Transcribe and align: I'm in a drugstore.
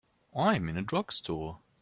I'm 0.35 0.67
in 0.67 0.77
a 0.77 0.81
drugstore. 0.81 1.59